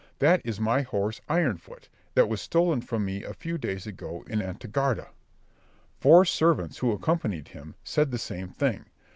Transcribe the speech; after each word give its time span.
that 0.17 0.41
is 0.43 0.59
my 0.59 0.81
horse 0.81 1.21
Ironfoot, 1.29 1.87
that 2.15 2.27
was 2.27 2.41
stolen 2.41 2.81
from 2.81 3.05
me 3.05 3.23
a 3.23 3.35
few 3.35 3.59
days 3.59 3.85
ago 3.85 4.23
in 4.27 4.41
Antequera." 4.41 5.09
Four 5.99 6.25
servants, 6.25 6.79
who 6.79 6.91
accompanied 6.91 7.49
him, 7.49 7.75
said 7.83 8.09
the 8.09 8.17
same 8.17 8.49
thing. 8.49 8.85